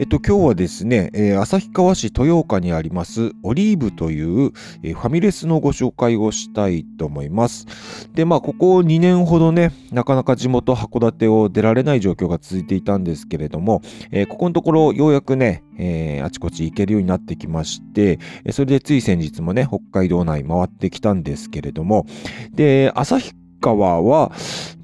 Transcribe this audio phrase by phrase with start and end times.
[0.00, 4.52] えっと、今日はですね、えー、旭川市豊岡にありますオリーブという、
[4.84, 7.66] えー、ファミレスのご紹介をしたいと思います。
[8.14, 13.82] で、まあ、ここ2年ほどね、なかなか地元函館を出られない状況が続いていたんですけれども、
[14.12, 18.20] えー、ここのところようやくね、えあちこち行けるようになってきまして、
[18.52, 22.06] それでつい先日もね、北海道内回ってきたんですけれども、
[22.54, 24.32] で、旭川は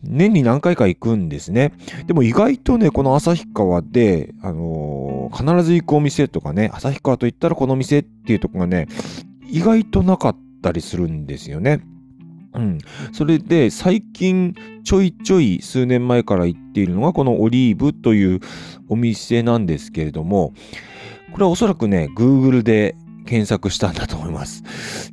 [0.02, 1.72] 年に何回か行くんですね。
[2.06, 8.86] でも意外とね、この旭川で、あのー、必ず行くお店とかね、旭川といったらこの店っていうとこがね、
[9.48, 11.80] 意外となかったりするんですよね。
[12.54, 12.78] うん。
[13.12, 18.40] それで最近ちょいちょい数年前から行っているのがこのオリーブという
[18.88, 20.52] お店なんですけれども、
[21.32, 24.62] これはおそらくね、Google で検索したんだと思います。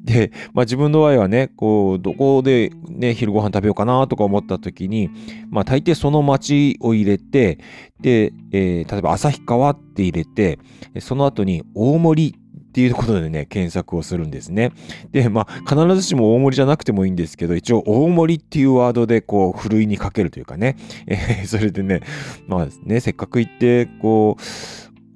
[0.03, 5.09] で、まあ自分の場合はね、こう、どこでね、昼ご飯食べようかなとか思った時に、
[5.49, 7.59] まあ大抵その町を入れて、
[7.99, 10.59] で、えー、例えば旭川って入れて、
[10.99, 12.35] その後に大森
[12.71, 14.71] っていうことでね、検索をするんですね。
[15.12, 21.99] で、まあ、必ずしも大盛りじゃなくてもいいんですけど、一応大盛りっていうワードで、こう、ふるいにかけるというかね、えー、それでね、
[22.48, 24.41] まあね、せっかく行って、こう、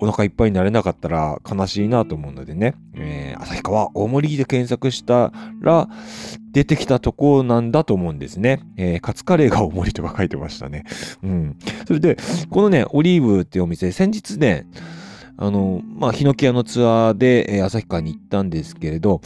[0.05, 5.89] お腹いっぱいになれなかったら悲しいなと思うのでね、えー、旭川大森で検索したら
[6.51, 8.61] 出てきたとこなんだと思うんですね。
[8.77, 10.85] えー、カツカレーが大森とか書いてましたね。
[11.23, 11.57] うん。
[11.87, 12.17] それで、
[12.49, 14.65] このね、オリーブっていうお店、先日ね、
[15.37, 19.21] あの、まあ、ヒノキ屋のツアーで、えー、旭川に行ったんですけれど、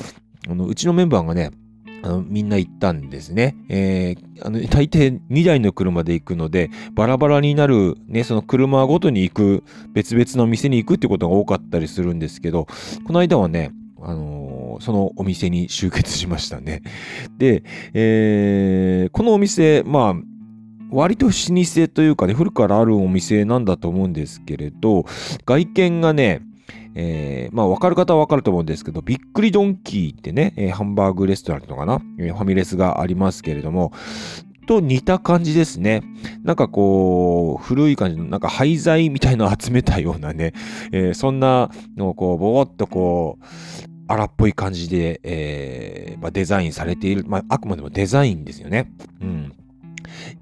[0.48, 1.52] あの、うちのメンバーがね、
[2.02, 3.56] あのみんな行ったんですね。
[3.70, 12.68] えー、あの大抵2台の車で行くので、バラバラになる、ね、その車ごとに行く、別々の店に行くってことが多かったりするんですけど、
[13.06, 16.82] この間はね、あのー、そのお店に集結しましたね。
[17.38, 20.14] で、えー、このお店、まあ、
[20.92, 25.06] 割と老舗というかね、古からあるお店なんだと思うんですけれど、
[25.46, 26.42] 外見がね、
[26.96, 33.94] えー、まあ、わかる方はわかると思うんですけど、びっくりドンキーってね、えー、ハンバーグレストランとかな、えー、ファミレスがありますけれども、
[34.70, 36.04] と似た感じですね。
[36.44, 40.54] なんかこう、古い感じの、なんか廃材みたいのを集めたようなね、
[40.92, 43.46] えー、そんなのをこう、ぼーっとこう、
[44.08, 47.26] 荒っぽい感じで、えーまあ、デザインされている。
[47.28, 48.92] まあ、あくまでもデザインですよね。
[49.22, 49.54] うん。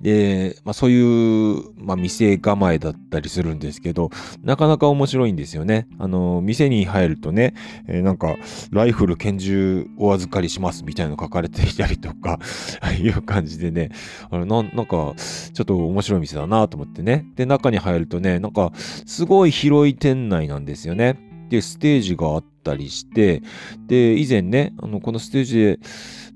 [0.02, 4.09] で、まあ、そういう、まあ、店構えだったりするんですけど、
[4.44, 5.88] なかなか面白いんですよね。
[5.97, 7.53] あの、店に入るとね、
[7.88, 8.35] えー、なんか、
[8.72, 12.40] ライフル拳銃お預かりしますみたいなの書かれていたりとか、
[13.02, 13.90] いう感じでね、
[14.30, 15.13] あれななんか、
[15.53, 17.25] ちょっと面白い店だなと思ってね。
[17.35, 21.18] で、中に入るとね、なんか、すごい広い店内なんですよね。
[21.50, 23.41] で、ステージがあったりして、
[23.88, 25.79] で、以前ね、あの、このステージで、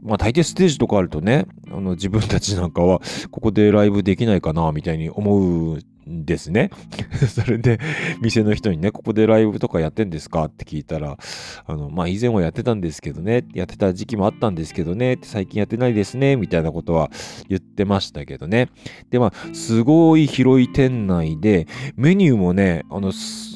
[0.02, 6.70] まあ大抵ステージとかあるとね、あの自分たちなんかはここでライブできないかなみたいに思うですね。
[7.28, 7.80] それで
[8.22, 11.18] 店の人にね、ここでライブとかやってんですかって聞いたら、
[11.66, 17.12] あの、まあ以前はやってたんですけどね、やってた時期もあったんですけどね、最近やってないですね、みたいなことは
[17.48, 18.70] 言ってましたけどね。
[19.10, 23.12] で、まあ、すごい広い店内で、メニューもね、あの、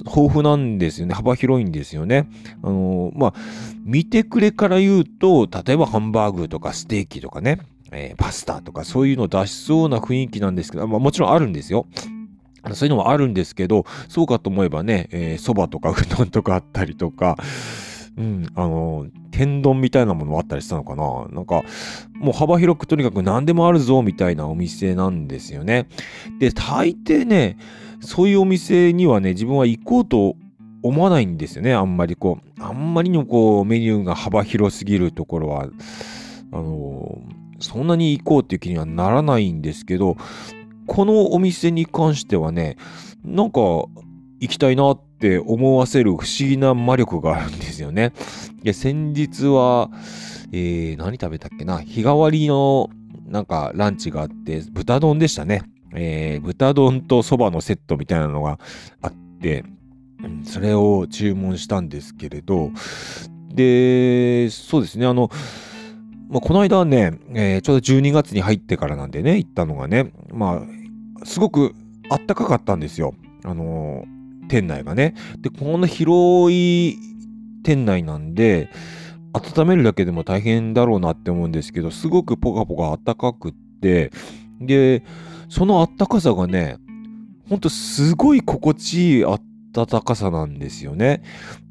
[0.05, 1.13] 豊富なんですよね。
[1.13, 2.27] 幅広いんですよね。
[2.61, 3.33] あの、まあ、
[3.83, 7.59] 見てくれから言うと、例えばハンバーグとかステーキとかね、
[7.91, 11.85] えー、パスタとかそういうの出しそうな雰囲気なんですけど、まあ、もちろんあるんですよ。
[12.73, 17.37] そういうのもあるんですけど、そうかと思えばね、えー、蕎麦とかうどんとかあったりとか、
[18.17, 21.63] うん、あの、天丼みたいなものもあったりしたのかななんか、
[22.13, 25.87] もう幅広くとにかく何でもあるぞみたいなお店なんですよね。
[26.39, 27.57] で、大抵ね、
[27.99, 30.35] そういうお店にはね、自分は行こうと
[30.81, 32.63] 思わないんですよね、あんまりこう。
[32.63, 35.67] あんまりのこう、メニューが幅広すぎるところは、
[36.51, 37.21] あの
[37.59, 40.15] そんなに行こうっていう気にはならないんですけど、
[40.87, 42.77] このお店に関してはね、
[43.23, 43.89] なんか行
[44.47, 48.13] きたいなって思わせる不思議な魔力があるんですよね。
[48.63, 49.89] で先日は、
[50.51, 51.79] えー、何食べたっけな？
[51.79, 52.89] 日替わりの
[53.25, 55.63] なんかランチがあって、豚丼でしたね。
[55.95, 58.59] えー、豚丼とそばのセットみたいなのが
[59.01, 59.63] あって、
[60.43, 62.71] それを注文したんですけれど、
[63.53, 65.29] で、そうですね、あの、
[66.29, 70.63] まあ、この間ね、えー、ちょうど12月に入ってからなんでね、行ったのがね、ま
[71.21, 71.75] あ、すごく
[72.09, 73.13] あったかかったんですよ。
[73.43, 75.15] あのー、店内がね。
[75.39, 76.97] で、こんな広い
[77.63, 78.69] 店内なんで、
[79.33, 84.11] 温めるだけでも大変だろうなって思うんですけど、すごくポカポカあったかくって、
[84.61, 85.03] で、
[85.49, 86.77] そのあったかさがね、
[87.49, 89.39] ほんとすごい心地いいあ
[89.75, 91.23] 暖かさなんですよね。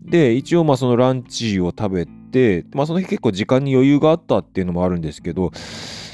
[0.02, 5.50] で、一応まあそのランチを食べて、まあその日結構時間に余裕があったっていうのもあるんですけど、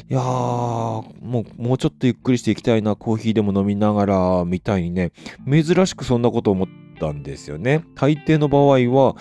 [0.08, 5.12] いやー、もう、もうちょっとゆっくりしていきたいな、コーヒーでも飲みながら、みたいにね、
[5.48, 6.68] 珍しくそんなこと思っ
[7.00, 7.82] ったんですよね。
[7.94, 9.16] 大抵の場合は、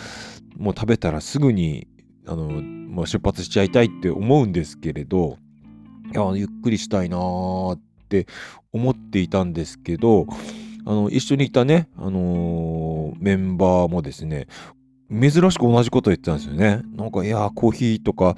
[0.58, 1.88] もう食べたらすぐに、
[2.28, 5.38] あの、もう出発しちゃいたいって思うんですけれど、
[6.14, 8.28] いや、ゆっくりしたいなーって
[8.74, 10.28] 思っていたんですけど、
[10.90, 14.48] あの、一緒にいたね、あのー、メンバーもですね、
[15.12, 16.82] 珍しく同じこと言ってたんですよね。
[16.96, 18.36] なんか、いや、コーヒーとか、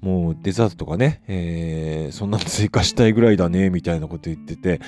[0.00, 4.80] もうデザートとかね、えー、そんなの追加したいぐらいだね、みたいなこと言ってて、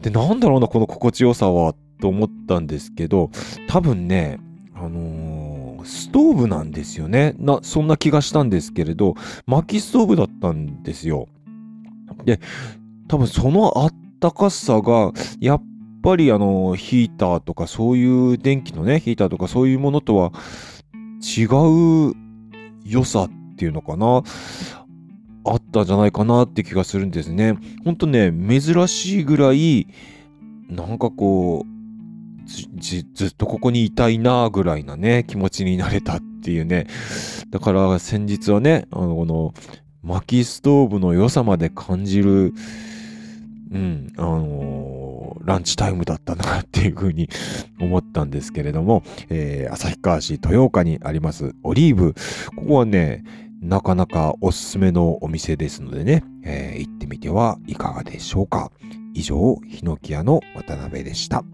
[0.00, 3.30] で、なんだろうな、この心地よさは、と思ったんですけど、
[3.68, 4.38] 多分ね、
[4.74, 7.34] あのー、ストーブなんですよね。
[7.36, 11.28] な、そんな気がしたんですけれど、薪ストーブだったんですよ。
[12.24, 12.40] で、
[13.06, 15.62] 多分そのあったかさが、やっ
[16.02, 20.32] ぱりあの、ヒーターとかそういう電気のね、ヒーターとかそういうものとは
[21.20, 22.14] 違う
[22.84, 24.22] 良さっていうのかな？
[25.44, 27.58] あったんじゃないかなって気がするんですね。
[27.84, 29.88] ほんとね、珍しいぐらい、
[30.68, 31.72] なんかこう、
[32.80, 36.86] ずずっとここにいたいなぐらいなね、気持ちになれたっていうね。
[37.50, 39.54] だから先日はね、あの、この、
[40.02, 42.54] 薪ストーブの良さまで感じる、
[43.70, 45.01] うん、あのー、
[45.40, 47.28] ランチタイムだったなっていうふうに
[47.80, 52.14] 思ったんですけれども、えー、旭川市豊岡にありますオリーブ。
[52.56, 53.24] ここはね、
[53.60, 58.72] なかなかおすすめのお店ですのでね、えー、行ってみてはいかがでしょうか。
[59.14, 61.44] 以上、ヒノキ屋の渡辺でした。